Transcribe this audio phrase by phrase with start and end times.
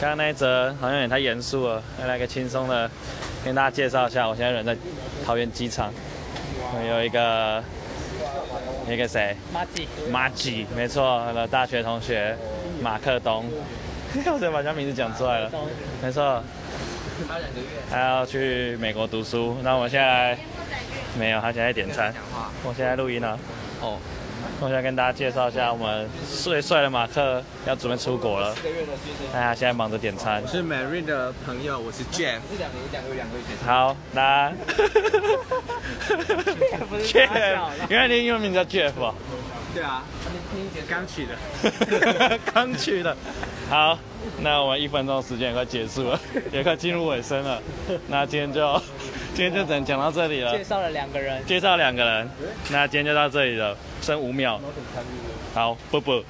[0.00, 2.90] 刚刚那一则好像有点太严肃了，来来个轻松的，
[3.44, 4.76] 跟大家介绍一下，我现在人在
[5.24, 5.92] 桃园机场，
[6.74, 7.62] 我有一个
[8.92, 9.34] 一个谁？
[9.52, 12.36] 马吉，马吉，没错，我的大学同学
[12.82, 13.46] 马克东，
[14.26, 15.50] 我才把他名字讲出来了，
[16.02, 16.42] 没错，
[17.90, 20.36] 他要去美国读书，那我们现在
[21.18, 22.12] 没有，他现在点餐，
[22.64, 23.38] 我现在录音了。
[23.80, 23.98] 哦，
[24.60, 26.08] 我想跟大家介绍一下，我们
[26.42, 28.54] 最帅的马克要准备出国了，
[29.32, 30.48] 大家现在忙着点餐我。
[30.48, 32.40] 是 Marine 的朋友，我是 Jeff。
[33.66, 34.52] 好，那
[37.02, 39.14] Jeff， 原来你英文名叫 Jeff 哦，
[39.74, 40.02] 对啊，
[40.88, 42.38] 刚取的。
[42.52, 43.16] 刚去的。
[43.68, 43.98] 好，
[44.40, 46.20] 那我们一分钟时间也快结束了，
[46.52, 47.60] 也快进入尾声了。
[48.08, 48.80] 那今天就
[49.34, 50.62] 今天就只能讲到这里了介。
[50.62, 52.30] 绍了两个人，介绍两个人，
[52.70, 54.60] 那今天就到这里了，剩五秒。
[55.52, 56.22] 好，啵啵。